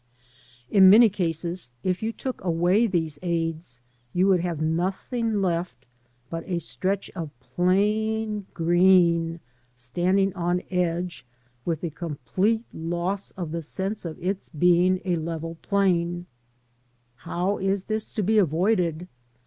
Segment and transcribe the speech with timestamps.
[0.71, 3.79] In many cases if you took away these aids,
[4.13, 5.85] you would have nothing left
[6.27, 9.39] but a stretch of p lain green^
[9.75, 11.21] standing on ed^,
[11.65, 16.25] with the complete loss of the sense of its being a level plain.
[17.17, 19.07] How is this to be avoided?